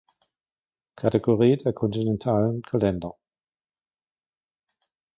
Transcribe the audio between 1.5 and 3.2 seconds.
der kontinentalen Kalender.